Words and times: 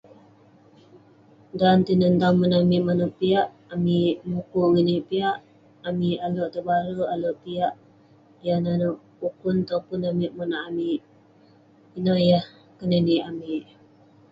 Dan 1.59 1.77
tinen 1.87 2.13
tamen 2.21 2.51
amik 2.59 2.81
manouk 2.85 3.13
piak, 3.19 3.47
amik 3.73 4.13
mukuk 4.29 4.67
ngeninik 4.69 5.05
piak, 5.09 5.37
amik 5.87 6.21
alek 6.25 6.51
tebarek, 6.53 7.09
alek 7.13 7.35
piak..yah 7.43 8.59
nanouk 8.65 8.97
ukun 9.27 9.57
topun 9.69 10.01
amik 10.11 10.31
monak 10.37 10.63
amik..Ineh 10.69 12.19
yah 12.29 12.45
keninik 12.77 13.25
amik.. 13.29 13.65